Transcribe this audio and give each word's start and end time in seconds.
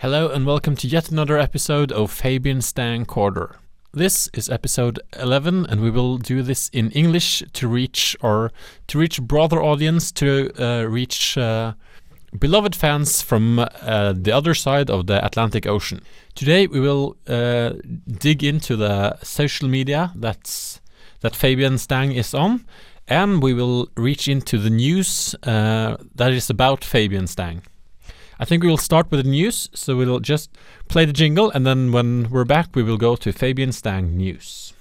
Hello 0.00 0.28
and 0.28 0.46
welcome 0.46 0.76
to 0.76 0.88
yet 0.88 1.10
another 1.10 1.38
episode 1.38 1.92
of 1.92 2.10
Fabian 2.10 2.60
Stang 2.60 3.04
Quarter. 3.04 3.56
This 3.92 4.28
is 4.32 4.48
episode 4.48 4.98
11 5.18 5.66
and 5.66 5.80
we 5.80 5.90
will 5.90 6.16
do 6.16 6.42
this 6.42 6.68
in 6.70 6.90
English 6.92 7.42
to 7.52 7.68
reach 7.68 8.16
or 8.20 8.50
to 8.86 8.98
reach 8.98 9.20
broader 9.20 9.62
audience 9.62 10.12
to 10.12 10.50
uh, 10.58 10.84
reach 10.84 11.36
uh, 11.38 11.74
beloved 12.38 12.74
fans 12.74 13.22
from 13.22 13.58
uh, 13.58 14.12
the 14.16 14.32
other 14.32 14.54
side 14.54 14.90
of 14.90 15.06
the 15.06 15.24
Atlantic 15.24 15.66
Ocean. 15.66 16.02
Today 16.34 16.66
we 16.66 16.80
will 16.80 17.16
uh, 17.26 17.72
dig 18.06 18.42
into 18.42 18.76
the 18.76 19.16
social 19.22 19.68
media 19.68 20.12
that's 20.16 20.80
that 21.20 21.36
Fabian 21.36 21.78
Stang 21.78 22.12
is 22.12 22.34
on 22.34 22.64
and 23.06 23.42
we 23.42 23.52
will 23.54 23.88
reach 23.96 24.28
into 24.28 24.56
the 24.58 24.70
news 24.70 25.34
uh, 25.42 25.96
that 26.14 26.32
is 26.32 26.48
about 26.48 26.84
Fabian 26.84 27.26
Stang. 27.26 27.62
I 28.40 28.46
think 28.46 28.62
we 28.62 28.70
will 28.70 28.78
start 28.78 29.10
with 29.10 29.22
the 29.22 29.30
news, 29.30 29.68
so 29.74 29.94
we'll 29.96 30.18
just 30.18 30.50
play 30.88 31.04
the 31.04 31.12
jingle, 31.12 31.50
and 31.50 31.66
then 31.66 31.92
when 31.92 32.30
we're 32.30 32.46
back, 32.46 32.74
we 32.74 32.82
will 32.82 32.96
go 32.96 33.14
to 33.14 33.32
Fabian 33.32 33.70
Stang 33.70 34.16
News. 34.16 34.72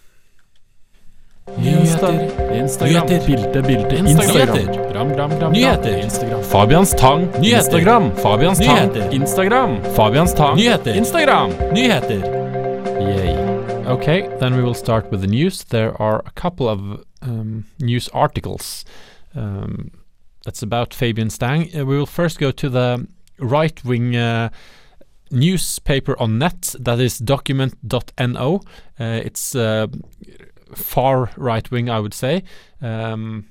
Nyheter, 1.57 2.15
Instagram, 2.51 3.03
Nyheter. 3.03 3.25
bilde, 3.27 3.67
bilde, 3.67 3.97
Instagram. 3.97 4.45
Instagram, 4.47 4.91
gram, 4.93 5.13
gram, 5.13 5.29
gram, 5.39 5.53
Nyheter. 5.53 6.01
Instagram, 6.01 6.45
Fabian 6.45 6.85
Stang 6.85 7.27
Nyheter. 7.33 7.59
Instagram. 7.59 8.21
Fabian 8.21 8.55
Stang 8.55 8.89
Nyheter. 8.89 9.11
Instagram. 9.11 9.95
Fabian 9.95 10.27
Stang 10.27 10.57
Nyheter. 10.57 10.93
Instagram. 10.95 11.49
Nyheter. 11.73 12.21
Yay. 13.01 13.85
Okay, 13.87 14.29
then 14.39 14.55
we 14.55 14.63
will 14.63 14.73
start 14.75 15.11
with 15.11 15.19
the 15.19 15.27
news. 15.27 15.65
There 15.65 15.99
are 16.01 16.21
a 16.25 16.31
couple 16.31 16.69
of 16.69 17.03
um, 17.21 17.65
news 17.79 18.07
articles 18.13 18.85
um, 19.35 19.91
that's 20.45 20.61
about 20.61 20.93
Fabian 20.93 21.29
Stang. 21.29 21.75
Uh, 21.75 21.83
we 21.83 21.97
will 21.97 22.05
first 22.05 22.39
go 22.39 22.51
to 22.51 22.69
the 22.69 23.07
right 23.39 23.83
wing 23.83 24.15
uh, 24.15 24.49
newspaper 25.31 26.19
on 26.19 26.39
net 26.39 26.75
that 26.79 26.99
is 26.99 27.19
document.no. 27.19 28.61
Uh, 28.99 29.03
it's 29.03 29.55
uh, 29.55 29.87
far 30.73 31.31
right 31.37 31.69
wing, 31.71 31.89
I 31.89 31.99
would 31.99 32.13
say. 32.13 32.43
Um, 32.81 33.45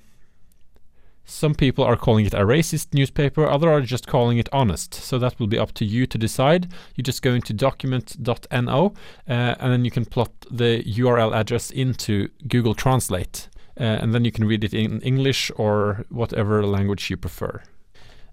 some 1.30 1.54
people 1.54 1.84
are 1.84 1.96
calling 1.96 2.24
it 2.24 2.32
a 2.32 2.38
racist 2.38 2.94
newspaper, 2.94 3.46
others 3.46 3.68
are 3.68 3.80
just 3.82 4.06
calling 4.06 4.38
it 4.38 4.48
honest. 4.50 4.94
So 4.94 5.18
that 5.18 5.38
will 5.38 5.46
be 5.46 5.58
up 5.58 5.72
to 5.74 5.84
you 5.84 6.06
to 6.06 6.16
decide. 6.16 6.72
You 6.94 7.04
just 7.04 7.20
go 7.20 7.34
into 7.34 7.52
document.no 7.52 8.94
uh, 9.28 9.32
and 9.60 9.72
then 9.72 9.84
you 9.84 9.90
can 9.90 10.06
plot 10.06 10.32
the 10.50 10.82
URL 10.84 11.34
address 11.34 11.70
into 11.70 12.30
Google 12.48 12.74
Translate. 12.74 13.48
Uh, 13.78 13.84
and 13.84 14.14
then 14.14 14.24
you 14.24 14.32
can 14.32 14.46
read 14.46 14.64
it 14.64 14.72
in 14.72 15.02
English 15.02 15.52
or 15.56 16.06
whatever 16.08 16.66
language 16.66 17.10
you 17.10 17.16
prefer. 17.18 17.62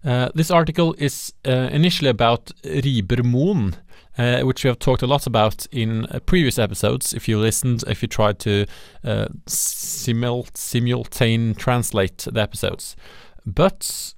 Uh, 0.05 0.29
this 0.35 0.51
article 0.51 0.93
is 0.99 1.33
uh, 1.47 1.69
initially 1.71 2.09
about 2.09 2.51
Rieber-Mohn, 2.63 3.75
uh, 4.19 4.41
which 4.41 4.63
we 4.63 4.67
have 4.67 4.77
talked 4.77 5.01
a 5.01 5.07
lot 5.07 5.25
about 5.25 5.65
in 5.71 6.05
uh, 6.05 6.19
previous 6.19 6.59
episodes. 6.59 7.11
If 7.11 7.27
you 7.27 7.39
listened, 7.39 7.83
if 7.87 8.03
you 8.03 8.07
tried 8.07 8.37
to 8.39 8.67
uh, 9.03 9.27
simul- 9.47 10.47
simultane 10.53 11.57
translate 11.57 12.19
the 12.31 12.39
episodes, 12.39 12.95
but 13.45 14.13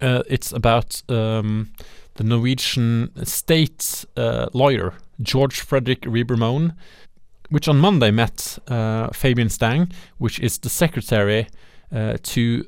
it's 0.00 0.52
about 0.52 1.02
um, 1.08 1.72
the 2.14 2.24
Norwegian 2.24 3.10
state 3.24 4.04
lawyer 4.16 4.94
George 5.22 5.60
Frederick 5.60 6.02
Rieber-Mohn, 6.02 6.74
which 7.50 7.68
on 7.68 7.78
Monday 7.78 8.10
met 8.10 8.58
Fabian 9.12 9.48
Stang, 9.48 9.90
which 10.18 10.38
is 10.40 10.58
the 10.58 10.68
secretary 10.68 11.46
to 11.92 12.64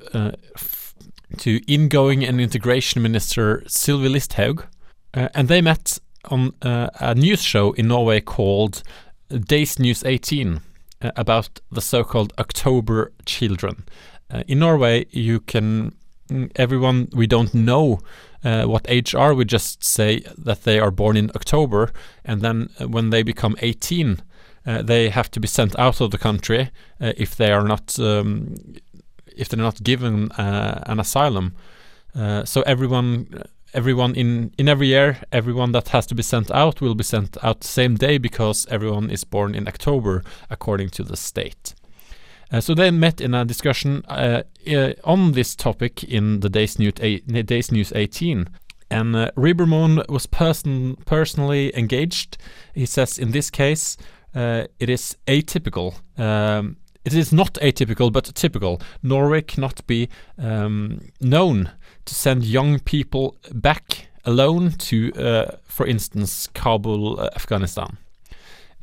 to 1.37 1.61
ingoing 1.67 2.23
and 2.23 2.39
integration 2.39 3.01
minister 3.01 3.63
Sylvi 3.67 4.09
Listhaug, 4.09 4.65
uh, 5.13 5.29
and 5.33 5.47
they 5.47 5.61
met 5.61 5.99
on 6.29 6.53
uh, 6.61 6.89
a 6.99 7.15
news 7.15 7.41
show 7.41 7.73
in 7.73 7.87
Norway 7.87 8.21
called 8.21 8.83
Days 9.29 9.79
News 9.79 10.03
18 10.03 10.61
uh, 11.01 11.11
about 11.15 11.59
the 11.71 11.81
so-called 11.81 12.33
October 12.37 13.11
children. 13.25 13.85
Uh, 14.29 14.43
in 14.47 14.59
Norway, 14.59 15.05
you 15.11 15.39
can 15.39 15.95
mm, 16.29 16.51
everyone 16.55 17.09
we 17.13 17.27
don't 17.27 17.53
know 17.53 17.99
uh, 18.43 18.65
what 18.65 18.85
age 18.89 19.15
are. 19.15 19.33
We 19.33 19.45
just 19.45 19.83
say 19.83 20.23
that 20.37 20.63
they 20.63 20.79
are 20.79 20.91
born 20.91 21.17
in 21.17 21.31
October, 21.35 21.91
and 22.23 22.41
then 22.41 22.69
uh, 22.79 22.87
when 22.87 23.09
they 23.09 23.23
become 23.23 23.55
18, 23.61 24.21
uh, 24.65 24.81
they 24.83 25.09
have 25.09 25.31
to 25.31 25.39
be 25.39 25.47
sent 25.47 25.77
out 25.79 26.01
of 26.01 26.11
the 26.11 26.17
country 26.17 26.69
if 26.99 27.35
they 27.35 27.51
are 27.51 27.63
not 27.63 27.97
um, 27.99 28.55
if 29.35 29.49
they're 29.49 29.59
not 29.59 29.83
given 29.83 30.31
uh, 30.33 30.83
an 30.85 30.99
asylum. 30.99 31.53
Uh, 32.15 32.43
so 32.45 32.61
everyone, 32.63 33.43
everyone 33.73 34.15
in 34.15 34.51
in 34.57 34.67
every 34.67 34.87
year, 34.87 35.19
everyone 35.31 35.71
that 35.71 35.89
has 35.89 36.05
to 36.07 36.15
be 36.15 36.23
sent 36.23 36.51
out 36.51 36.81
will 36.81 36.95
be 36.95 37.03
sent 37.03 37.37
out 37.43 37.61
the 37.61 37.67
same 37.67 37.95
day 37.95 38.17
because 38.17 38.67
everyone 38.69 39.09
is 39.09 39.23
born 39.23 39.55
in 39.55 39.67
October 39.67 40.23
according 40.49 40.89
to 40.89 41.03
the 41.03 41.17
state. 41.17 41.73
Uh, 42.51 42.59
so 42.59 42.73
they 42.73 42.91
met 42.91 43.21
in 43.21 43.33
a 43.33 43.45
discussion 43.45 44.03
uh, 44.09 44.43
uh, 44.69 44.93
on 45.05 45.31
this 45.31 45.55
topic 45.55 46.03
in 46.03 46.41
the 46.41 46.49
Days 46.49 46.77
News, 46.77 46.93
Days 46.93 47.71
News 47.71 47.93
18. 47.95 48.49
And 48.89 49.15
uh, 49.15 49.31
Rieber-Mohn 49.37 50.03
was 50.09 50.25
person 50.25 50.97
personally 51.05 51.75
engaged. 51.77 52.37
He 52.75 52.85
says 52.85 53.17
in 53.17 53.31
this 53.31 53.49
case, 53.49 53.95
uh, 54.35 54.65
it 54.79 54.89
is 54.89 55.15
atypical. 55.27 55.95
Um, 56.19 56.75
it 57.05 57.13
is 57.13 57.31
not 57.33 57.53
atypical, 57.55 58.11
but 58.11 58.25
typical. 58.35 58.81
Norway 59.01 59.41
cannot 59.41 59.85
be 59.87 60.09
um, 60.37 61.01
known 61.19 61.71
to 62.05 62.15
send 62.15 62.43
young 62.43 62.79
people 62.79 63.35
back 63.51 64.07
alone 64.25 64.71
to, 64.71 65.11
uh, 65.13 65.57
for 65.63 65.87
instance, 65.87 66.47
Kabul, 66.53 67.19
uh, 67.19 67.29
Afghanistan. 67.35 67.97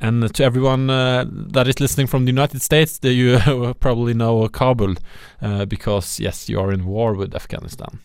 And 0.01 0.33
to 0.33 0.43
everyone 0.43 0.89
uh, 0.89 1.25
that 1.29 1.67
is 1.67 1.79
listening 1.79 2.07
from 2.07 2.23
the 2.23 2.31
United 2.31 2.61
States, 2.61 2.99
that 2.99 3.13
you 3.13 3.73
probably 3.79 4.13
know 4.13 4.47
Kabul, 4.47 4.95
uh, 5.41 5.65
because 5.65 6.19
yes, 6.19 6.47
you 6.47 6.59
are 6.59 6.71
in 6.71 6.85
war 6.85 7.13
with 7.13 7.35
Afghanistan. 7.35 7.99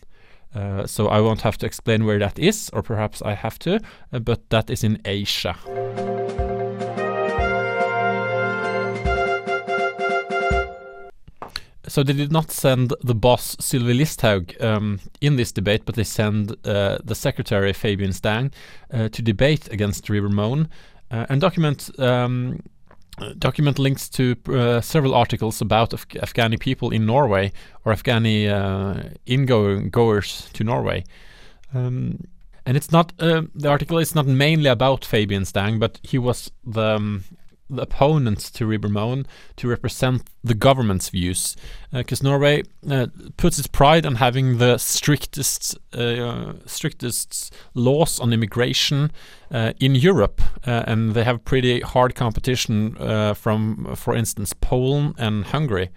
Uh, 0.53 0.85
so 0.87 1.07
I 1.07 1.19
won't 1.19 1.41
have 1.41 1.57
to 1.59 1.65
explain 1.65 2.05
where 2.05 2.19
that 2.19 2.39
is, 2.39 2.69
or 2.73 2.81
perhaps 2.81 3.21
I 3.21 3.33
have 3.33 3.59
to, 3.59 3.79
uh, 4.13 4.19
but 4.19 4.49
that 4.49 4.69
is 4.69 4.83
in 4.83 5.01
Asia. 5.05 5.55
So 11.95 12.03
they 12.03 12.11
did 12.11 12.29
not 12.29 12.51
send 12.51 12.93
the 13.01 13.15
boss 13.15 13.55
Sylvi 13.55 13.97
Listhaug 13.97 14.61
um, 14.61 14.99
in 15.21 15.37
this 15.37 15.53
debate, 15.53 15.83
but 15.85 15.95
they 15.95 16.03
send 16.03 16.51
uh, 16.67 16.97
the 17.01 17.15
secretary 17.15 17.71
Fabian 17.71 18.11
Stang 18.11 18.51
uh, 18.91 19.07
to 19.07 19.21
debate 19.21 19.71
against 19.71 20.07
Rieber-Mohn 20.07 20.67
uh, 21.09 21.25
and 21.29 21.39
document 21.39 21.89
um, 21.97 22.61
document 23.39 23.79
links 23.79 24.09
to 24.09 24.35
uh, 24.49 24.81
several 24.81 25.13
articles 25.13 25.61
about 25.61 25.93
Af- 25.93 26.09
Afghani 26.09 26.59
people 26.59 26.89
in 26.89 27.05
Norway 27.05 27.53
or 27.85 27.93
Afghani 27.93 28.49
uh, 28.49 29.15
ingoing 29.25 29.89
goers 29.89 30.49
to 30.51 30.65
Norway. 30.65 31.05
Um, 31.73 32.25
and 32.65 32.75
it's 32.75 32.91
not 32.91 33.13
uh, 33.19 33.43
the 33.55 33.69
article 33.69 33.99
is 33.99 34.13
not 34.13 34.27
mainly 34.27 34.69
about 34.69 35.05
Fabian 35.05 35.45
Stang, 35.45 35.79
but 35.79 36.01
he 36.03 36.17
was 36.17 36.51
the 36.65 36.97
um, 36.97 37.23
the 37.69 37.81
opponent 37.81 38.39
to 38.39 38.65
Rieber-Mohn 38.65 39.25
to 39.55 39.67
represent 39.67 40.23
the 40.43 40.53
government's 40.53 41.09
views, 41.09 41.55
because 41.91 42.21
Norway 42.21 42.63
uh, 42.89 43.07
puts 43.37 43.57
its 43.57 43.67
pride 43.67 44.05
on 44.05 44.15
having 44.15 44.57
the 44.57 44.77
strictest 44.77 45.77
uh, 45.93 46.53
strictest 46.65 47.53
laws 47.73 48.19
on 48.19 48.33
immigration 48.33 49.11
uh, 49.51 49.73
in 49.79 49.95
Europe, 49.95 50.41
uh, 50.67 50.83
and 50.87 51.13
they 51.13 51.23
have 51.23 51.43
pretty 51.45 51.79
hard 51.81 52.15
competition 52.15 52.97
uh, 52.97 53.33
from, 53.33 53.95
for 53.95 54.15
instance, 54.15 54.53
Poland 54.53 55.15
and 55.17 55.45
Hungary. 55.45 55.89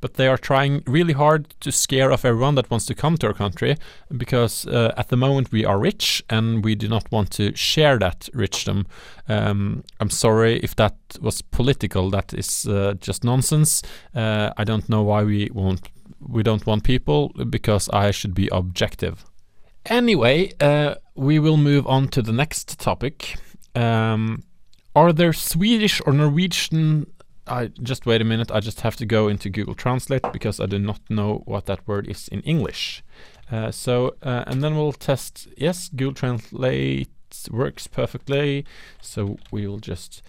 But 0.00 0.14
they 0.14 0.28
are 0.28 0.38
trying 0.38 0.82
really 0.86 1.12
hard 1.12 1.54
to 1.60 1.70
scare 1.70 2.12
off 2.12 2.24
everyone 2.24 2.54
that 2.54 2.70
wants 2.70 2.86
to 2.86 2.94
come 2.94 3.16
to 3.18 3.26
our 3.28 3.34
country 3.34 3.76
because 4.16 4.66
uh, 4.66 4.94
at 4.96 5.08
the 5.08 5.16
moment 5.16 5.52
we 5.52 5.64
are 5.64 5.78
rich 5.78 6.22
and 6.30 6.64
we 6.64 6.74
do 6.74 6.88
not 6.88 7.10
want 7.12 7.30
to 7.32 7.54
share 7.54 7.98
that 7.98 8.28
richdom. 8.34 8.86
Um, 9.28 9.84
I'm 10.00 10.10
sorry 10.10 10.58
if 10.60 10.74
that 10.76 10.96
was 11.20 11.42
political. 11.42 12.10
That 12.10 12.32
is 12.32 12.66
uh, 12.66 12.94
just 13.00 13.24
nonsense. 13.24 13.82
Uh, 14.14 14.50
I 14.56 14.64
don't 14.64 14.88
know 14.88 15.02
why 15.02 15.22
we 15.24 15.50
won't. 15.52 15.88
We 16.18 16.42
don't 16.42 16.66
want 16.66 16.84
people 16.84 17.32
because 17.48 17.88
I 17.90 18.10
should 18.10 18.34
be 18.34 18.48
objective. 18.48 19.24
Anyway, 19.86 20.52
uh, 20.60 20.94
we 21.14 21.38
will 21.38 21.56
move 21.56 21.86
on 21.86 22.08
to 22.08 22.22
the 22.22 22.32
next 22.32 22.78
topic. 22.78 23.36
Um, 23.74 24.44
are 24.94 25.12
there 25.12 25.32
Swedish 25.32 26.00
or 26.04 26.12
Norwegian? 26.12 27.06
I 27.50 27.70
just 27.82 28.06
wait 28.06 28.20
a 28.20 28.24
minute. 28.24 28.50
I 28.50 28.60
just 28.60 28.80
have 28.82 28.96
to 28.96 29.06
go 29.06 29.28
into 29.28 29.50
Google 29.50 29.74
Translate 29.74 30.22
because 30.32 30.60
I 30.60 30.66
do 30.66 30.78
not 30.78 31.00
know 31.08 31.42
what 31.46 31.66
that 31.66 31.86
word 31.86 32.08
is 32.08 32.28
in 32.28 32.40
English. 32.42 33.02
Uh, 33.50 33.72
so, 33.72 34.14
uh, 34.22 34.44
and 34.46 34.62
then 34.62 34.76
we'll 34.76 34.92
test. 34.92 35.48
Yes, 35.56 35.88
Google 35.88 36.14
Translate 36.14 37.10
works 37.50 37.86
perfectly. 37.88 38.64
So 39.02 39.36
we 39.50 39.66
will 39.66 39.78
just 39.78 40.22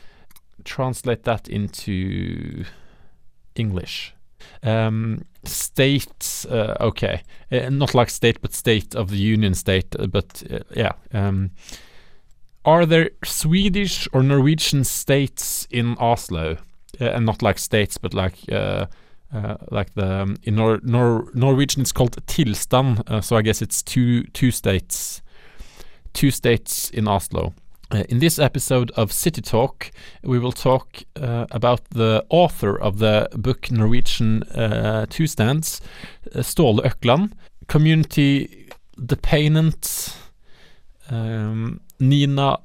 translate 0.64 1.24
that 1.24 1.48
into 1.48 2.66
English. 3.56 4.16
Um, 4.64 5.26
state, 5.46 6.46
uh, 6.50 6.76
okay, 6.80 7.22
uh, 7.52 7.70
not 7.70 7.94
like 7.94 8.10
state, 8.10 8.42
but 8.42 8.54
state 8.54 8.96
of 8.96 9.10
the 9.12 9.18
union 9.18 9.54
state. 9.54 9.96
uh, 10.00 10.08
But 10.08 10.44
uh, 10.52 10.60
yeah, 10.76 10.94
um, 11.14 11.52
are 12.66 12.86
there 12.86 13.12
Swedish 13.24 14.08
or 14.12 14.24
Norwegian 14.24 14.84
states 14.84 15.68
in 15.70 15.96
Oslo, 16.00 16.58
and 17.00 17.26
not 17.26 17.42
like 17.42 17.60
states, 17.60 17.98
but 17.98 18.14
like 18.14 18.36
uh, 18.52 18.86
uh, 19.34 19.56
like 19.72 19.94
the 19.94 20.22
um, 20.22 20.38
in 20.44 20.56
Nor- 20.56 20.82
Nor- 20.84 21.30
Norwegian 21.34 21.82
it's 21.82 21.92
called 21.92 22.16
tilstand, 22.28 23.10
uh, 23.10 23.22
so 23.22 23.38
I 23.38 23.42
guess 23.42 23.62
it's 23.62 23.82
two 23.82 24.24
two 24.34 24.52
states, 24.52 25.22
two 26.14 26.32
states 26.32 26.90
in 26.90 27.08
Oslo. 27.08 27.54
Uh, 27.94 28.04
in 28.08 28.20
this 28.20 28.40
episode 28.40 28.90
of 28.96 29.12
City 29.12 29.42
Talk, 29.42 29.92
we 30.24 30.40
will 30.40 30.54
talk 30.54 31.04
uh, 31.22 31.46
about 31.52 31.82
the 31.90 32.24
author 32.30 32.80
of 32.80 33.00
the 33.00 33.28
book 33.36 33.70
Norwegian 33.70 34.44
uh, 34.44 35.06
Two 35.10 35.28
Stands, 35.28 35.82
uh, 36.34 36.40
Ståle 36.40 36.82
Økland, 36.86 37.34
community 37.68 38.70
dependent 39.06 40.16
um, 41.10 41.82
Nina 42.00 42.60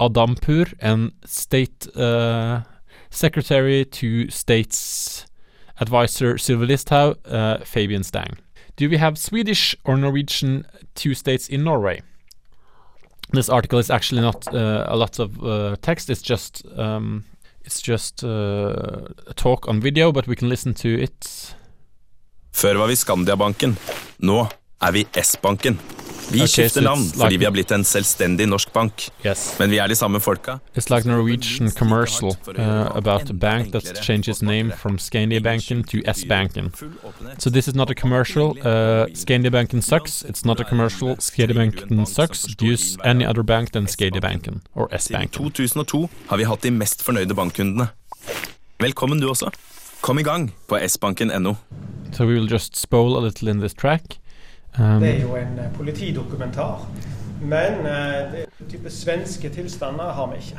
Adampur, 0.00 0.74
and 0.80 1.12
state 1.24 1.86
uh, 1.96 2.62
secretary 3.14 3.84
to 3.84 4.28
states 4.30 5.26
advisor 5.80 6.34
Sylvi 6.34 7.16
uh, 7.26 7.58
Fabian 7.64 8.02
Stang. 8.02 8.38
Do 8.76 8.90
we 8.90 8.96
have 8.96 9.16
Swedish 9.16 9.76
or 9.84 9.96
Norwegian 9.96 10.66
two 10.94 11.14
states 11.14 11.48
in 11.48 11.64
Norway? 11.64 12.02
This 13.32 13.48
article 13.48 13.78
is 13.78 13.90
actually 13.90 14.20
not 14.20 14.46
uh, 14.54 14.84
a 14.88 14.96
lot 14.96 15.18
of 15.18 15.42
uh, 15.42 15.76
text. 15.80 16.10
It's 16.10 16.22
just 16.22 16.64
um, 16.76 17.24
it's 17.64 17.80
just 17.80 18.22
uh, 18.22 19.08
a 19.26 19.34
talk 19.34 19.68
on 19.68 19.80
video, 19.80 20.12
but 20.12 20.26
we 20.26 20.36
can 20.36 20.48
listen 20.48 20.74
to 20.74 20.88
it. 21.02 21.54
Før 22.52 22.74
var 22.78 22.86
vi 22.86 22.94
Skandiabanken. 22.96 23.76
Nå 24.18 24.46
er 24.82 24.92
vi 24.92 25.06
S-banken. 25.14 25.78
Vi 26.30 26.38
okay, 26.40 26.46
skifter 26.46 26.80
so 26.80 26.84
navn 26.84 27.04
fordi 27.12 27.34
like- 27.34 27.38
vi 27.38 27.44
har 27.44 27.52
blitt 27.52 27.72
en 27.72 27.84
selvstendig 27.84 28.46
norsk 28.48 28.72
bank. 28.72 29.08
Yes. 29.26 29.56
Men 29.58 29.70
vi 29.70 29.78
er 29.78 29.86
de 29.86 29.94
samme 29.94 30.20
folka. 30.20 30.58
It's 30.76 30.90
like 30.90 31.08
Norwegian 31.08 31.70
commercial 31.70 32.36
uh, 32.48 32.96
about 32.96 33.30
a 33.30 33.34
bank 33.34 33.72
that 33.72 34.02
changes 34.02 34.42
name 34.42 34.72
from 34.72 34.98
Scandiabanken 34.98 35.84
to 35.84 35.98
S 36.06 36.24
Banken. 36.24 36.72
So 37.38 37.50
this 37.50 37.68
is 37.68 37.74
not 37.74 37.90
a 37.90 37.94
commercial. 37.94 38.56
Uh, 38.62 39.06
Scandiabanken 39.14 39.82
sucks. 39.82 40.22
It's 40.22 40.44
not 40.44 40.60
a 40.60 40.64
commercial. 40.64 41.16
Scandiabanken 41.16 42.06
sucks. 42.06 42.46
Use 42.60 42.96
any 43.04 43.26
other 43.26 43.42
bank 43.42 43.72
than 43.72 43.86
Scandiabanken 43.86 44.60
or 44.74 44.88
S 44.92 45.08
Siden 45.08 45.18
Banken. 45.18 45.50
2002 45.52 46.08
har 46.28 46.36
vi 46.36 46.44
hatt 46.44 46.62
de 46.62 46.70
mest 46.70 47.02
fornøyde 47.02 47.34
bankkundene. 47.34 47.88
Velkommen 48.80 49.20
du 49.20 49.28
også. 49.28 49.50
Kom 50.00 50.18
i 50.18 50.22
gang 50.22 50.52
på 50.68 50.78
sbanken.no. 50.88 51.54
So 52.12 52.26
we 52.26 52.34
will 52.34 52.52
just 52.52 52.76
spoil 52.76 53.16
a 53.16 53.20
little 53.20 53.48
in 53.48 53.60
this 53.60 53.74
track. 53.74 54.18
Um, 54.78 55.00
Det 55.00 55.08
er 55.08 55.20
jo 55.22 55.36
en 55.36 55.58
eh, 55.58 55.70
politidokumentar. 55.76 56.88
Men 57.40 57.86
eh, 57.86 58.32
det 58.32 58.68
type 58.70 58.90
svenske 58.90 59.48
tilstander 59.48 60.04
har 60.16 60.26
vi 60.32 60.40
ikke. 60.40 60.58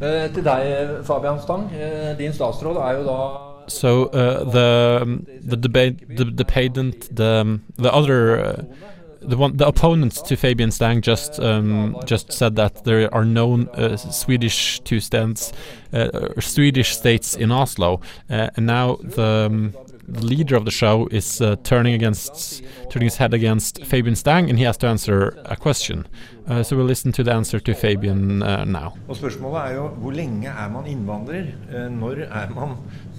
Eh, 0.00 0.34
til 0.34 0.44
deg, 0.44 0.88
Fabian 1.04 1.42
Stang. 1.42 1.70
Din 2.18 2.32
statsråd 2.32 2.76
er 2.76 2.98
jo 2.98 3.04
da 3.04 3.20
so 3.68 4.06
uh, 4.06 4.44
the 4.44 5.00
um, 5.02 5.26
the 5.42 5.56
debate, 5.56 6.16
the 6.16 6.24
dependent, 6.24 7.14
the 7.14 7.40
um, 7.40 7.62
the 7.76 7.92
other. 7.92 8.40
Uh, 8.40 8.64
the 9.20 9.36
one, 9.36 9.56
the 9.56 9.66
opponents 9.66 10.22
to 10.22 10.36
Fabian 10.36 10.70
Stang 10.70 11.02
just 11.02 11.40
um, 11.40 11.96
just 12.06 12.32
said 12.32 12.54
that 12.56 12.84
there 12.84 13.12
are 13.12 13.24
no 13.24 13.66
uh, 13.74 13.96
Swedish 13.96 14.80
two 14.80 15.00
stands, 15.00 15.52
uh, 15.92 16.40
Swedish 16.40 16.96
states 16.96 17.34
in 17.34 17.50
Oslo, 17.50 18.00
uh, 18.30 18.48
and 18.56 18.66
now 18.66 18.96
the, 19.02 19.46
um, 19.46 19.74
the 20.08 20.24
leader 20.24 20.56
of 20.56 20.64
the 20.64 20.70
show 20.70 21.06
is 21.10 21.40
uh, 21.40 21.56
turning 21.62 21.94
against 21.94 22.62
turning 22.90 23.06
his 23.06 23.16
head 23.16 23.34
against 23.34 23.84
Fabian 23.84 24.16
Stang, 24.16 24.48
and 24.48 24.58
he 24.58 24.64
has 24.64 24.76
to 24.78 24.86
answer 24.86 25.38
a 25.44 25.56
question. 25.56 26.06
Uh, 26.48 26.62
so 26.62 26.76
we'll 26.76 26.86
listen 26.86 27.12
to 27.12 27.22
the 27.22 27.32
answer 27.32 27.60
to 27.60 27.74
Fabian 27.74 28.42
uh, 28.42 28.64
now. 28.64 28.94
Og 29.08 29.16
spørsmålet 29.16 29.60
er 29.66 29.74
jo 29.76 29.88
hvor 30.00 30.16
lenge 30.16 30.48
er 30.48 30.68
man 30.72 30.86
innvandrer? 30.86 31.52
Eh, 31.68 31.90
Når 31.92 32.24
er 32.24 32.54
man, 32.54 32.76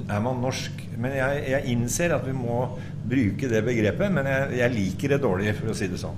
er 0.10 0.20
man 0.20 0.42
norsk? 0.42 0.72
Men 0.98 1.12
jeg, 1.12 1.44
jeg 1.50 1.66
innser 1.66 2.16
at 2.16 2.26
vi 2.26 2.34
må 2.34 2.80
bruke 3.10 3.50
det 3.50 3.64
begrepet, 3.66 4.12
men 4.12 4.26
jeg, 4.26 4.58
jeg 4.58 4.74
liker 4.74 5.14
det 5.14 5.22
dårlig, 5.22 5.54
for 5.60 5.70
å 5.70 5.78
si 5.78 5.88
det 5.88 6.02
sånn. 6.02 6.18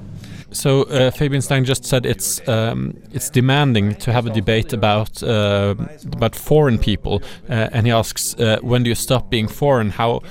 So 0.52 0.84
uh, 0.84 1.12
Fabian 1.12 1.42
Stang 1.42 1.64
just 1.64 1.86
said 1.86 2.06
it's 2.06 2.42
um, 2.48 2.94
it's 3.14 3.30
demanding 3.30 3.96
to 3.96 4.12
have 4.12 4.26
a 4.26 4.30
debate 4.30 4.74
about 4.74 5.24
uh, 5.24 5.76
about 6.12 6.36
foreign 6.36 6.78
people, 6.78 7.22
uh, 7.50 7.70
and 7.72 7.86
he 7.88 7.92
asks 7.92 8.36
uh, 8.36 8.58
when 8.62 8.84
do 8.84 8.90
you 8.90 8.96
stop 8.96 9.30
being 9.30 9.48
foreign? 9.48 9.92
How 9.92 10.22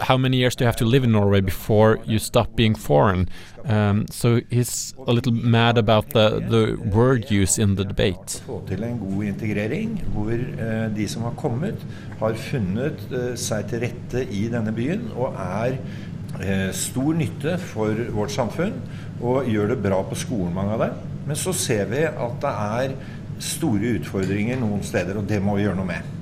how 0.00 0.16
many 0.16 0.36
years 0.36 0.56
do 0.56 0.64
you 0.64 0.66
have 0.66 0.76
to 0.76 0.84
live 0.84 1.04
in 1.04 1.12
Norway 1.12 1.40
before 1.40 1.98
you 2.04 2.18
stop 2.18 2.54
being 2.56 2.74
foreign? 2.74 3.28
Um, 3.64 4.06
so 4.10 4.40
he's 4.50 4.94
a 5.06 5.12
little 5.12 5.32
mad 5.32 5.78
about 5.78 6.10
the 6.10 6.40
the 6.48 6.76
word 6.90 7.30
use 7.30 7.58
in 7.58 7.76
the 7.76 7.84
debate. 7.84 8.42
Få 8.46 8.62
til 8.68 8.84
en 8.84 8.98
god 8.98 9.24
integrering 9.24 10.02
hvor 10.12 10.32
eh, 10.32 10.96
de 10.96 11.08
som 11.08 11.22
har 11.22 11.34
kommet, 11.36 11.86
har 12.18 12.34
funnet 12.34 13.00
eh, 13.12 13.32
seg 13.36 13.68
til 13.70 13.84
rette 13.86 14.26
i 14.30 14.48
denne 14.52 14.72
byen 14.72 15.08
og 15.16 15.38
er 15.40 15.78
eh, 16.40 16.70
stor 16.72 17.14
nytte 17.14 17.58
for 17.58 18.04
vårt 18.12 18.34
samfunn 18.34 18.80
og 19.20 19.48
gjør 19.48 19.74
det 19.74 19.82
bra 19.82 20.02
på 20.02 20.18
skolen, 20.18 20.54
mange 20.54 20.76
av 20.76 20.86
dem. 20.86 20.98
Men 21.26 21.36
så 21.40 21.54
ser 21.56 21.86
vi 21.88 22.04
at 22.04 22.40
det 22.42 22.56
er 22.80 22.98
store 23.42 23.96
utfordringer 23.98 24.60
noen 24.60 24.82
steder, 24.84 25.16
og 25.18 25.28
det 25.28 25.40
må 25.42 25.56
vi 25.56 25.64
gjøre 25.64 25.78
noe 25.78 25.88
med. 25.88 26.13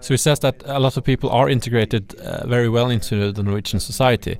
So 0.00 0.14
he 0.14 0.18
says 0.18 0.38
that 0.40 0.62
a 0.66 0.78
lot 0.78 0.96
of 0.96 1.04
people 1.04 1.30
are 1.30 1.48
integrated 1.48 2.14
uh, 2.14 2.46
very 2.46 2.68
well 2.68 2.90
into 2.90 3.32
the 3.32 3.42
Norwegian 3.42 3.80
society, 3.80 4.38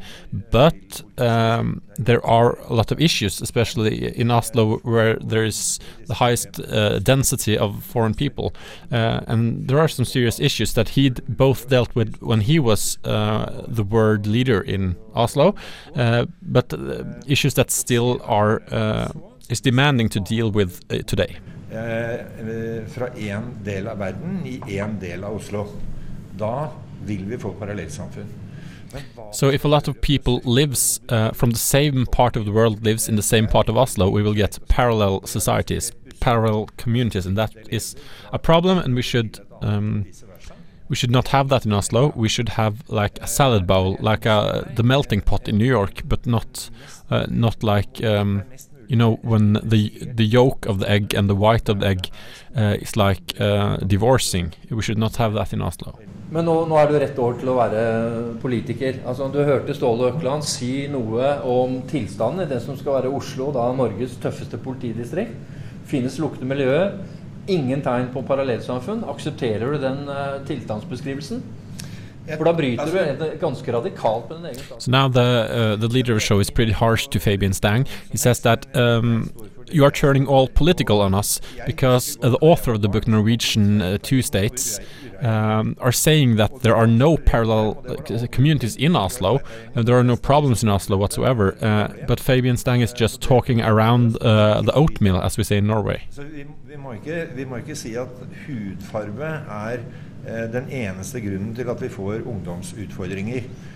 but 0.50 1.02
um, 1.18 1.82
there 1.96 2.24
are 2.24 2.58
a 2.68 2.72
lot 2.72 2.92
of 2.92 3.00
issues, 3.00 3.42
especially 3.42 4.16
in 4.16 4.30
Oslo, 4.30 4.78
where 4.78 5.16
there 5.16 5.44
is 5.44 5.80
the 6.06 6.14
highest 6.14 6.60
uh, 6.60 6.98
density 7.00 7.58
of 7.58 7.82
foreign 7.84 8.14
people, 8.14 8.54
uh, 8.92 9.20
and 9.26 9.68
there 9.68 9.78
are 9.78 9.88
some 9.88 10.04
serious 10.04 10.38
issues 10.38 10.74
that 10.74 10.90
he 10.90 11.10
both 11.28 11.68
dealt 11.68 11.94
with 11.94 12.16
when 12.22 12.40
he 12.40 12.58
was 12.58 12.98
uh, 13.04 13.64
the 13.66 13.82
world 13.82 14.26
leader 14.26 14.60
in 14.60 14.96
Oslo, 15.14 15.54
uh, 15.96 16.26
but 16.42 16.72
uh, 16.72 17.04
issues 17.26 17.54
that 17.54 17.70
still 17.70 18.20
are 18.24 18.62
is 19.48 19.60
demanding 19.60 20.08
to 20.08 20.20
deal 20.20 20.50
with 20.50 20.80
today. 21.06 21.36
Eh, 21.76 22.86
fra 22.88 23.08
én 23.16 23.52
del 23.64 23.88
av 23.88 23.98
verden 23.98 24.42
i 24.46 24.60
én 24.78 24.98
del 25.00 25.24
av 25.24 25.36
Oslo. 25.36 25.66
Da 26.36 26.70
vil 27.04 27.24
vi 27.24 27.38
få 27.38 27.52
parallellsamfunn. 27.58 28.34
So 29.32 29.50
if 29.50 29.64
a 29.64 29.68
lot 29.68 29.88
of 29.88 30.00
people 30.00 30.40
lives 30.44 31.00
uh, 31.08 31.32
from 31.32 31.50
the 31.50 31.58
same 31.58 32.06
part 32.06 32.36
of 32.36 32.44
the 32.44 32.52
world 32.52 32.84
lives 32.84 33.08
in 33.08 33.16
the 33.16 33.22
same 33.22 33.46
part 33.46 33.68
of 33.68 33.76
Oslo, 33.76 34.08
we 34.08 34.22
will 34.22 34.34
get 34.34 34.58
parallel 34.68 35.26
societies, 35.26 35.92
parallel 36.20 36.68
communities, 36.76 37.26
and 37.26 37.36
that 37.36 37.52
is 37.68 37.96
a 38.32 38.38
problem. 38.38 38.78
And 38.78 38.94
we 38.94 39.02
should 39.02 39.40
um, 39.60 40.06
we 40.88 40.96
should 40.96 41.10
not 41.10 41.28
have 41.28 41.48
that 41.48 41.66
in 41.66 41.72
Oslo. 41.72 42.12
We 42.14 42.28
should 42.28 42.50
have 42.50 42.88
like 42.88 43.18
a 43.20 43.26
salad 43.26 43.66
bowl, 43.66 43.96
like 44.00 44.24
a, 44.24 44.70
the 44.76 44.82
melting 44.82 45.20
pot 45.20 45.48
in 45.48 45.58
New 45.58 45.66
York, 45.66 46.02
but 46.04 46.26
not 46.26 46.70
uh, 47.10 47.26
not 47.28 47.62
like 47.62 48.02
um, 48.04 48.44
you 48.88 48.96
know 48.96 49.18
when 49.22 49.54
the 49.62 49.90
the 50.14 50.24
yolk 50.24 50.66
of 50.66 50.78
the 50.80 50.90
egg 50.90 51.14
and 51.14 51.28
the 51.28 51.34
white 51.34 51.68
of 51.68 51.80
the 51.80 51.86
egg 51.86 52.10
uh, 52.56 52.76
is 52.80 52.96
like 52.96 53.34
uh, 53.40 53.76
divorcing. 53.86 54.52
We 54.70 54.82
should 54.82 54.98
not 54.98 55.16
have 55.16 55.34
that 55.34 55.52
in 55.52 55.62
Oslo. 55.62 55.98
Men 56.30 56.48
nå, 56.48 56.54
nå 56.66 56.78
er 56.80 56.88
du 56.90 56.96
rett 56.98 57.18
over 57.22 57.36
til 57.38 57.52
å 57.52 57.58
være 57.60 57.82
politiker. 58.42 58.98
Altså, 59.06 59.28
du 59.30 59.38
hørte 59.46 59.76
Ståle 59.76 60.08
Økland 60.10 60.42
si 60.46 60.88
noe 60.90 61.36
om 61.46 61.80
tilstanden 61.86 62.42
i 62.42 62.50
det 62.50 62.58
som 62.64 62.78
skal 62.78 62.98
være 62.98 63.12
Oslo, 63.14 63.52
da 63.54 63.68
Norges 63.76 64.16
tøffeste 64.22 64.58
politidistrikt. 64.58 65.36
Finnes 65.86 66.18
lukkede 66.18 66.48
miljøer. 66.50 66.96
Ingen 67.46 67.84
tegn 67.84 68.10
på 68.10 68.24
parallellsamfunn. 68.26 69.04
Aksepterer 69.06 69.70
du 69.70 69.78
den 69.78 70.02
uh, 70.10 70.42
tilstandsbeskrivelsen? 70.48 71.44
So 74.78 74.90
now 74.90 75.08
the 75.08 75.20
uh, 75.20 75.76
the 75.76 75.88
leader 75.88 76.12
of 76.12 76.16
the 76.16 76.24
show 76.24 76.40
is 76.40 76.50
pretty 76.50 76.72
harsh 76.72 77.08
to 77.08 77.18
Fabian 77.20 77.52
Stang. 77.52 77.86
He 78.10 78.18
says 78.18 78.40
that 78.40 78.66
um, 78.76 79.32
you 79.70 79.84
are 79.84 79.90
turning 79.90 80.26
all 80.26 80.48
political 80.48 81.00
on 81.00 81.14
us 81.14 81.40
because 81.66 82.18
uh, 82.22 82.30
the 82.30 82.38
author 82.38 82.72
of 82.72 82.82
the 82.82 82.88
book 82.88 83.06
Norwegian 83.06 83.82
uh, 83.82 83.98
Two 84.02 84.22
States 84.22 84.78
um, 85.20 85.76
are 85.80 85.92
saying 85.92 86.36
that 86.36 86.62
there 86.62 86.76
are 86.76 86.86
no 86.86 87.16
parallel 87.16 87.84
uh, 87.88 88.26
communities 88.30 88.76
in 88.76 88.94
Oslo 88.96 89.40
and 89.74 89.86
there 89.86 89.96
are 89.96 90.04
no 90.04 90.16
problems 90.16 90.62
in 90.62 90.68
Oslo 90.68 90.96
whatsoever. 90.96 91.56
Uh, 91.60 91.88
but 92.06 92.20
Fabian 92.20 92.56
Stang 92.56 92.80
is 92.80 92.92
just 92.92 93.20
talking 93.20 93.60
around 93.60 94.16
uh, 94.22 94.62
the 94.62 94.72
oatmeal, 94.72 95.20
as 95.20 95.36
we 95.36 95.44
say 95.44 95.58
in 95.58 95.66
Norway. 95.66 96.02
Så 96.10 96.22
vi, 96.22 96.46
vi, 96.64 96.76
må 96.76 96.92
ikke, 96.92 97.26
vi 97.34 97.44
må 97.44 97.56
ikke 97.56 97.76
si 97.76 97.94
at 97.94 98.08
hudfarge 98.46 99.24
er 99.24 99.78
den 100.26 100.70
eneste 100.74 101.20
grunnen 101.22 101.54
til 101.54 101.68
at 101.70 101.82
vi 101.82 101.88
får 101.88 102.26
ungdomsutfordringer. 102.26 103.36
Eh, 103.36 103.66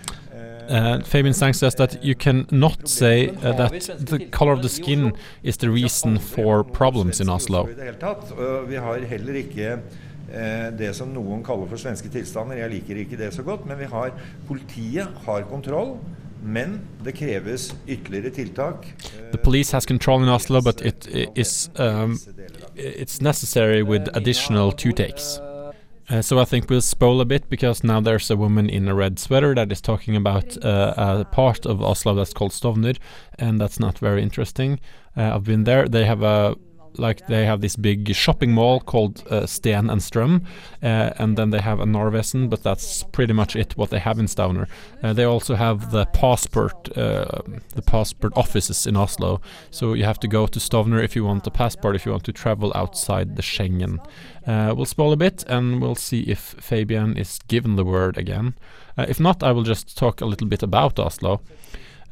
Uh, 0.71 1.01
Fabian 1.03 1.33
Stang 1.33 1.53
says 1.53 1.75
that 1.75 1.97
you 2.01 2.15
cannot 2.15 2.87
say 2.87 3.27
uh, 3.27 3.51
that 3.57 3.71
the 4.05 4.19
color 4.31 4.53
of 4.53 4.61
the 4.61 4.69
skin 4.69 5.11
is 5.43 5.57
the 5.57 5.69
reason 5.69 6.17
for 6.17 6.63
problems 6.63 7.19
in 7.19 7.29
Oslo. 7.29 7.67
Vi 8.67 8.75
har 8.75 9.05
heller 9.05 9.33
ikke 9.33 9.71
eh, 10.33 10.71
det 10.77 10.93
som 10.95 11.11
noen 11.11 11.43
kaller 11.43 11.67
for 11.67 11.81
svenske 11.81 12.09
tilstander. 12.13 12.61
Jeg 12.61 12.71
liker 12.77 13.03
ikke 13.03 13.19
det 13.19 13.33
så 13.35 13.43
godt, 13.43 13.65
men 13.67 13.79
vi 13.79 13.89
har 13.91 14.15
politiet 14.47 15.07
har 15.25 15.43
kontroll. 15.51 15.97
Men 16.43 16.79
det 17.05 17.13
kreves 17.19 17.75
ytterligere 17.87 18.29
tiltak. 18.29 18.87
The 19.31 19.37
police 19.37 19.71
has 19.71 19.85
control 19.85 20.23
in 20.23 20.29
Oslo, 20.29 20.61
but 20.61 20.81
it 20.81 21.07
is 21.35 21.69
um, 21.75 22.17
it's 22.75 23.21
necessary 23.21 23.83
with 23.83 24.09
additional 24.15 24.71
two 24.71 24.91
takes. 24.91 25.39
Uh, 26.11 26.21
so 26.21 26.39
I 26.39 26.43
think 26.43 26.69
we'll 26.69 26.81
spoil 26.81 27.21
a 27.21 27.25
bit 27.25 27.49
because 27.49 27.85
now 27.85 28.01
there's 28.01 28.29
a 28.29 28.35
woman 28.35 28.69
in 28.69 28.85
a 28.89 28.93
red 28.93 29.17
sweater 29.17 29.55
that 29.55 29.71
is 29.71 29.79
talking 29.79 30.17
about 30.17 30.61
uh, 30.63 30.93
a 30.97 31.25
part 31.25 31.65
of 31.65 31.81
Oslo 31.81 32.13
that's 32.13 32.33
called 32.33 32.51
Stovner, 32.51 32.97
and 33.39 33.61
that's 33.61 33.79
not 33.79 33.97
very 33.97 34.21
interesting. 34.21 34.81
Uh, 35.15 35.35
I've 35.35 35.45
been 35.45 35.63
there. 35.63 35.87
They 35.87 36.03
have 36.03 36.21
a 36.21 36.57
like 36.97 37.27
they 37.27 37.45
have 37.45 37.61
this 37.61 37.75
big 37.75 38.13
shopping 38.15 38.51
mall 38.51 38.79
called 38.79 39.23
uh, 39.29 39.45
Steen 39.45 39.89
and 39.89 40.01
Strøm, 40.01 40.43
uh, 40.81 41.11
and 41.17 41.37
then 41.37 41.49
they 41.49 41.59
have 41.59 41.79
a 41.79 41.85
Narvesen, 41.85 42.49
but 42.49 42.63
that's 42.63 43.03
pretty 43.11 43.33
much 43.33 43.55
it. 43.55 43.77
What 43.77 43.89
they 43.89 43.99
have 43.99 44.19
in 44.19 44.27
Stavanger. 44.27 44.67
Uh, 45.03 45.13
they 45.13 45.23
also 45.23 45.55
have 45.55 45.91
the 45.91 46.05
passport, 46.07 46.95
uh, 46.97 47.41
the 47.75 47.81
passport 47.81 48.33
offices 48.35 48.85
in 48.87 48.95
Oslo. 48.95 49.41
So 49.69 49.93
you 49.93 50.03
have 50.03 50.19
to 50.19 50.27
go 50.27 50.47
to 50.47 50.59
Stovner 50.59 51.03
if 51.03 51.15
you 51.15 51.23
want 51.25 51.47
a 51.47 51.51
passport, 51.51 51.95
if 51.95 52.05
you 52.05 52.11
want 52.11 52.23
to 52.25 52.33
travel 52.33 52.71
outside 52.75 53.35
the 53.35 53.41
Schengen. 53.41 53.99
Uh, 54.45 54.73
we'll 54.75 54.85
spoil 54.85 55.13
a 55.13 55.17
bit, 55.17 55.43
and 55.47 55.81
we'll 55.81 55.95
see 55.95 56.21
if 56.21 56.39
Fabian 56.39 57.17
is 57.17 57.39
given 57.47 57.75
the 57.75 57.85
word 57.85 58.17
again. 58.17 58.55
Uh, 58.97 59.05
if 59.07 59.19
not, 59.19 59.43
I 59.43 59.51
will 59.51 59.63
just 59.63 59.97
talk 59.97 60.21
a 60.21 60.25
little 60.25 60.47
bit 60.47 60.63
about 60.63 60.99
Oslo. 60.99 61.41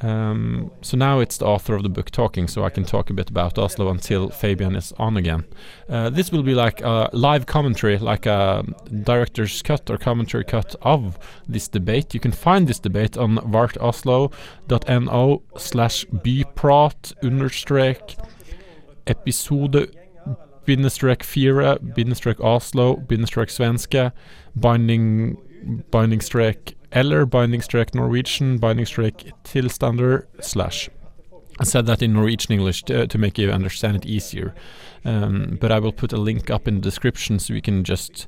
Um, 0.02 0.72
so 0.82 0.98
now 0.98 1.20
it's 1.20 1.38
the 1.38 1.46
author 1.46 1.76
of 1.76 1.84
the 1.84 1.90
book 1.90 2.10
talking, 2.10 2.48
so 2.48 2.64
I 2.64 2.70
can 2.70 2.86
talk 2.86 3.10
a 3.10 3.14
bit 3.14 3.30
about 3.30 3.58
Oslo 3.58 3.90
until 3.90 4.30
Fabian 4.30 4.76
is 4.76 4.94
on 4.98 5.18
again. 5.18 5.44
Uh, 5.90 6.10
this 6.10 6.32
will 6.32 6.44
be 6.44 6.56
like 6.56 6.82
a 6.82 7.10
live 7.12 7.46
commentary, 7.46 7.98
like 7.98 8.26
a 8.26 8.64
director's 9.04 9.62
cut 9.62 9.90
or 9.90 9.98
commentary 9.98 10.46
cut 10.46 10.76
of 10.82 11.20
this 11.48 11.68
debate. 11.68 12.14
You 12.14 12.20
can 12.20 12.32
find 12.32 12.68
this 12.68 12.80
debate 12.80 13.18
on 13.18 13.38
vartoslo.no 13.38 15.42
slash 15.58 16.06
byprat 16.06 17.14
understrek 17.22 18.26
episode 19.08 19.96
bindestrek 20.66 21.24
fire 21.24 21.78
bindestrek 21.80 22.40
Oslo 22.40 22.96
bindestrek 22.96 23.50
svenske 23.50 24.12
binding 24.56 25.38
binding 25.92 26.22
eller 26.92 27.26
binding 27.26 27.62
strek 27.62 27.94
Norwegian 27.94 28.58
binding 28.58 28.86
strek 28.86 29.32
tilstander 29.44 30.26
slash. 30.42 30.90
I 31.60 31.66
said 31.66 31.86
that 31.88 32.02
in 32.02 32.14
Norwegian 32.14 32.54
English 32.54 32.84
to, 32.84 33.06
to 33.08 33.18
make 33.18 33.38
you 33.38 33.52
understand 33.52 33.98
it 33.98 34.06
easier, 34.06 34.56
um, 35.04 35.58
but 35.60 35.72
I 35.72 35.80
will 35.80 35.92
put 35.92 36.14
a 36.14 36.18
link 36.18 36.50
up 36.50 36.68
in 36.68 36.76
the 36.76 36.82
description 36.82 37.40
so 37.40 37.54
you 37.54 37.62
can 37.62 37.84
just 37.84 38.28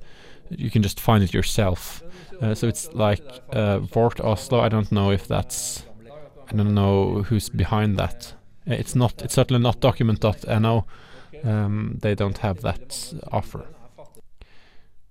you 0.49 0.69
can 0.69 0.83
just 0.83 0.99
find 0.99 1.23
it 1.23 1.33
yourself. 1.33 2.03
Uh, 2.41 2.53
so 2.53 2.67
it's 2.67 2.89
like 2.93 3.23
uh, 3.53 3.79
Vårt 3.79 4.19
Oslo. 4.19 4.59
I 4.59 4.69
don't 4.69 4.91
know 4.91 5.11
if 5.11 5.27
that's 5.27 5.85
I 6.51 6.55
don't 6.55 6.73
know 6.73 7.23
who's 7.23 7.49
behind 7.49 7.97
that. 7.97 8.33
Uh, 8.69 8.73
It's 8.73 8.95
not. 8.95 9.21
It's 9.21 9.33
certainly 9.33 9.63
not 9.63 9.79
document.no. 9.79 10.85
Um, 11.43 11.97
they 12.01 12.15
don't 12.15 12.37
have 12.39 12.61
that 12.61 13.13
offer. 13.31 13.65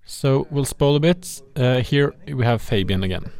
So 0.05 0.47
we'll 0.51 0.65
spoil 0.65 0.95
a 0.95 0.99
bit. 0.99 1.41
Uh, 1.55 1.81
here 1.81 2.13
we 2.27 2.45
have 2.45 2.61
Fabian 2.61 3.03
again. 3.03 3.31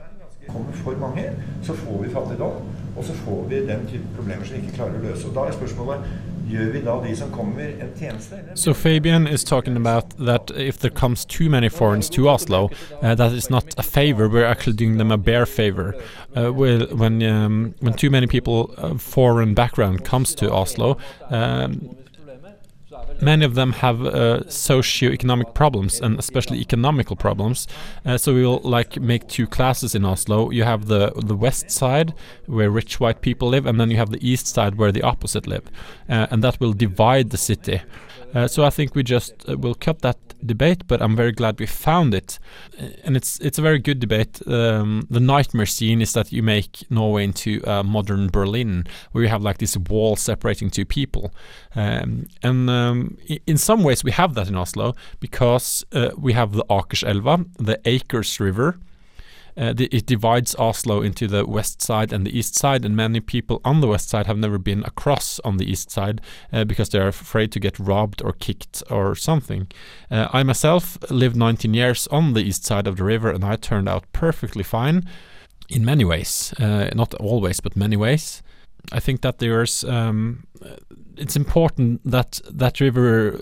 Kommer 0.54 0.78
for 0.84 1.00
mange, 1.02 1.30
så 1.64 1.74
får 1.74 2.04
vi 2.04 2.14
fattigdom, 2.14 2.68
og 2.98 3.08
så 3.08 3.16
får 3.24 3.46
vi 3.50 3.64
den 3.68 3.88
type 3.88 4.16
problemer 4.18 4.46
som 4.46 4.58
vi 4.58 4.66
ikke 4.66 4.78
klarer 4.82 5.00
å 5.00 5.06
løse. 5.08 5.28
Og 5.30 5.36
da 5.36 5.48
er 5.48 5.58
spørsmålet? 5.58 6.12
So 8.56 8.74
Fabian 8.74 9.28
is 9.28 9.44
talking 9.44 9.78
about 9.78 10.10
that 10.18 10.52
if 10.52 10.80
there 10.80 10.92
comes 10.92 11.26
too 11.26 11.50
many 11.50 11.70
foreigners 11.70 12.10
to 12.10 12.28
Oslo, 12.28 12.70
uh, 13.02 13.16
that 13.16 13.32
is 13.32 13.50
not 13.50 13.74
a 13.78 13.84
favor. 13.84 14.28
We're 14.28 14.46
actually 14.46 14.76
doing 14.76 14.98
them 14.98 15.12
a 15.12 15.18
bare 15.18 15.46
favor. 15.46 15.96
Uh, 16.36 16.52
when 16.52 17.24
um, 17.24 17.74
when 17.80 17.94
too 17.94 18.10
many 18.10 18.28
people 18.28 18.74
of 18.78 19.02
foreign 19.02 19.54
background 19.54 20.04
comes 20.04 20.36
to 20.36 20.52
Oslo, 20.52 20.98
um, 21.30 21.96
many 23.22 23.46
of 23.46 23.56
them 23.56 23.74
have 23.74 24.04
uh, 24.04 24.50
socio-economic 24.50 25.54
problems 25.54 26.02
and 26.02 26.20
especially 26.20 26.60
economical 26.60 27.16
problems. 27.16 27.68
Uh, 28.06 28.18
so 28.18 28.34
we 28.34 28.46
will 28.46 28.62
like 28.64 29.00
make 29.00 29.28
two 29.28 29.48
classes 29.48 29.96
in 29.96 30.06
Oslo. 30.06 30.50
You 30.52 30.64
have 30.64 30.86
the 30.86 31.12
the 31.16 31.36
west 31.36 31.70
side 31.72 32.14
where 32.48 32.70
rich 32.70 33.00
white 33.00 33.22
people 33.22 33.50
live, 33.50 33.66
and 33.66 33.80
then 33.80 33.92
you 33.92 33.98
have 33.98 34.12
the 34.12 34.28
east 34.28 34.48
side 34.48 34.76
where 34.76 34.92
the 34.92 35.04
opposite 35.04 35.48
live, 35.48 35.66
uh, 36.10 36.28
and 36.32 36.44
that 36.44 36.60
will 36.60 36.74
divide 36.74 37.30
the 37.30 37.38
city. 37.38 37.82
Uh, 38.34 38.48
so 38.48 38.64
I 38.64 38.70
think 38.70 38.96
we 38.96 39.04
just 39.04 39.34
uh, 39.48 39.58
will 39.58 39.76
cut 39.76 40.02
that 40.02 40.18
debate, 40.46 40.88
but 40.88 41.02
I'm 41.02 41.16
very 41.16 41.32
glad 41.32 41.60
we 41.60 41.68
found 41.68 42.14
it, 42.14 42.40
Uh, 42.80 42.88
and 43.04 43.18
it's 43.18 43.40
it's 43.40 43.60
a 43.60 43.62
very 43.62 43.80
good 43.80 44.00
debate. 44.00 44.42
Um, 44.48 45.08
the 45.10 45.20
nightmare 45.20 45.68
scene 45.68 46.02
is 46.02 46.14
that 46.14 46.32
you 46.32 46.44
make 46.44 46.86
Norway 46.90 47.24
into 47.24 47.62
a 47.66 47.84
modern 47.84 48.30
Berlin, 48.30 48.86
where 49.12 49.24
you 49.24 49.30
have 49.30 49.44
like 49.44 49.58
this 49.58 49.78
wall 49.90 50.16
separating 50.16 50.72
two 50.72 50.86
people, 50.86 51.32
um, 51.76 52.26
and 52.42 52.70
um, 52.70 53.18
in 53.46 53.58
some 53.58 53.84
ways 53.84 54.04
we 54.04 54.12
have 54.12 54.34
that 54.34 54.48
in 54.48 54.56
Oslo 54.56 54.94
because 55.20 55.86
uh, 55.94 56.10
we 56.18 56.34
have 56.34 56.52
the 56.54 56.66
Akerselva, 56.70 57.46
the 57.58 57.80
Akers 57.86 58.40
River. 58.40 58.78
Uh, 59.58 59.74
the, 59.74 59.86
it 59.92 60.06
divides 60.06 60.56
Oslo 60.56 61.02
into 61.02 61.28
the 61.28 61.46
west 61.46 61.82
side 61.82 62.14
and 62.14 62.26
the 62.26 62.38
east 62.38 62.56
side, 62.56 62.86
and 62.86 62.96
many 62.96 63.20
people 63.20 63.62
on 63.64 63.82
the 63.82 63.88
west 63.88 64.10
side 64.10 64.28
have 64.28 64.38
never 64.38 64.58
been 64.58 64.84
across 64.84 65.40
on 65.40 65.58
the 65.58 65.70
east 65.70 65.92
side 65.92 66.22
uh, 66.54 66.64
because 66.64 66.90
they 66.90 67.00
are 67.00 67.08
afraid 67.08 67.52
to 67.52 67.60
get 67.60 67.80
robbed 67.80 68.22
or 68.22 68.34
kicked 68.34 68.84
or 68.90 69.16
something. 69.16 69.68
Uh, 70.10 70.28
I 70.32 70.44
myself 70.44 70.98
lived 71.10 71.36
19 71.36 71.74
years 71.74 72.08
on 72.08 72.34
the 72.34 72.42
east 72.42 72.66
side 72.66 72.88
of 72.88 72.98
the 72.98 73.04
river, 73.04 73.30
and 73.30 73.44
I 73.44 73.56
turned 73.56 73.90
out 73.90 74.06
perfectly 74.14 74.64
fine 74.64 75.04
in 75.70 75.86
many 75.86 76.06
ways. 76.06 76.54
Uh, 76.60 76.90
not 76.96 77.14
always, 77.16 77.60
but 77.60 77.76
many 77.76 77.96
ways. 77.96 78.42
I 78.92 79.00
think 79.00 79.22
that 79.22 79.38
there's 79.38 79.84
um, 79.84 80.46
it's 81.18 81.36
important 81.36 82.02
that 82.04 82.42
that 82.50 82.80
river 82.80 83.40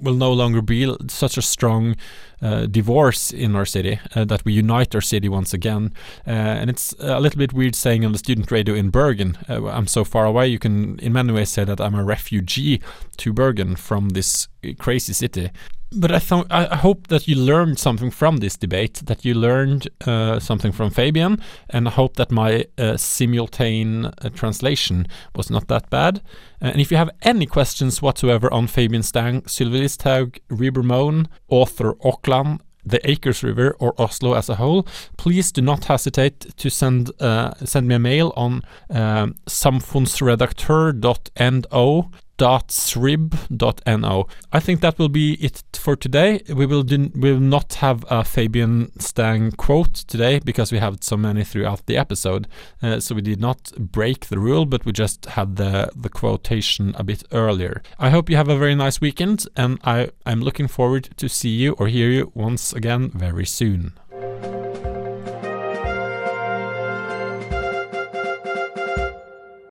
will 0.00 0.14
no 0.14 0.32
longer 0.32 0.62
be 0.62 0.94
such 1.08 1.36
a 1.36 1.42
strong 1.42 1.96
uh, 2.42 2.66
divorce 2.66 3.30
in 3.30 3.54
our 3.54 3.66
city, 3.66 4.00
uh, 4.14 4.24
that 4.24 4.44
we 4.44 4.52
unite 4.52 4.94
our 4.94 5.00
city 5.00 5.28
once 5.28 5.52
again. 5.52 5.92
Uh, 6.26 6.30
and 6.30 6.70
it's 6.70 6.94
a 6.98 7.20
little 7.20 7.38
bit 7.38 7.52
weird 7.52 7.74
saying 7.74 8.04
on 8.04 8.12
the 8.12 8.18
student 8.18 8.50
radio 8.50 8.74
in 8.74 8.90
Bergen, 8.90 9.36
uh, 9.48 9.66
I'm 9.66 9.86
so 9.86 10.04
far 10.04 10.24
away, 10.24 10.48
you 10.48 10.58
can 10.58 10.98
in 11.00 11.12
many 11.12 11.32
ways 11.32 11.50
say 11.50 11.64
that 11.64 11.80
I'm 11.80 11.94
a 11.94 12.04
refugee 12.04 12.80
to 13.18 13.32
Bergen 13.32 13.76
from 13.76 14.10
this 14.10 14.48
uh, 14.64 14.70
crazy 14.78 15.12
city. 15.12 15.50
But 15.92 16.12
I, 16.12 16.18
th- 16.20 16.46
I 16.50 16.76
hope 16.76 17.08
that 17.08 17.26
you 17.26 17.34
learned 17.34 17.80
something 17.80 18.12
from 18.12 18.36
this 18.36 18.56
debate, 18.56 19.02
that 19.06 19.24
you 19.24 19.34
learned 19.34 19.88
uh, 20.06 20.38
something 20.38 20.70
from 20.70 20.90
Fabian, 20.90 21.42
and 21.68 21.88
I 21.88 21.90
hope 21.90 22.14
that 22.14 22.30
my 22.30 22.64
uh, 22.78 22.96
uh, 22.96 24.28
translation 24.32 25.06
was 25.34 25.50
not 25.50 25.66
that 25.66 25.90
bad. 25.90 26.22
And 26.60 26.80
if 26.80 26.92
you 26.92 26.96
have 26.96 27.10
any 27.22 27.46
questions 27.46 28.00
whatsoever 28.00 28.52
on 28.52 28.68
Fabian 28.68 29.02
Stang, 29.02 29.42
Sylvi 29.42 29.80
Listhaug, 29.80 30.38
Rieber-Mohn, 30.48 31.26
author 31.48 31.94
Økland, 32.04 32.60
the 32.84 33.10
Akers 33.10 33.42
River, 33.42 33.74
or 33.80 34.00
Oslo 34.00 34.34
as 34.34 34.48
a 34.48 34.54
whole, 34.54 34.86
please 35.16 35.50
do 35.52 35.60
not 35.60 35.84
hesitate 35.86 36.56
to 36.56 36.70
send 36.70 37.10
uh, 37.20 37.52
send 37.64 37.88
me 37.88 37.94
a 37.96 37.98
mail 37.98 38.32
on 38.36 38.62
um, 38.90 39.34
srib.no. 42.40 44.26
I 44.52 44.60
think 44.60 44.80
that 44.80 44.98
will 44.98 45.08
be 45.08 45.34
it 45.34 45.62
for 45.74 45.96
today. 45.96 46.42
We 46.48 46.66
will 46.66 46.82
do, 46.82 47.10
we 47.14 47.32
will 47.32 47.40
not 47.40 47.74
have 47.74 48.04
a 48.10 48.24
Fabian 48.24 48.98
Stang 48.98 49.52
quote 49.52 49.94
today 49.94 50.38
because 50.38 50.72
we 50.72 50.78
have 50.78 50.98
so 51.02 51.16
many 51.16 51.44
throughout 51.44 51.86
the 51.86 51.96
episode. 51.96 52.48
Uh, 52.82 53.00
so 53.00 53.14
we 53.14 53.22
did 53.22 53.40
not 53.40 53.72
break 53.78 54.26
the 54.26 54.38
rule, 54.38 54.66
but 54.66 54.84
we 54.84 54.92
just 54.92 55.26
had 55.26 55.56
the 55.56 55.90
the 55.94 56.08
quotation 56.08 56.94
a 56.96 57.04
bit 57.04 57.22
earlier. 57.32 57.82
I 57.98 58.10
hope 58.10 58.30
you 58.30 58.36
have 58.36 58.48
a 58.48 58.58
very 58.58 58.74
nice 58.74 59.00
weekend, 59.00 59.46
and 59.56 59.78
I 59.84 60.10
I'm 60.26 60.40
looking 60.40 60.68
forward 60.68 61.10
to 61.16 61.28
see 61.28 61.50
you 61.50 61.72
or 61.78 61.88
hear 61.88 62.10
you 62.10 62.32
once 62.34 62.72
again 62.72 63.10
very 63.14 63.46
soon. 63.46 63.99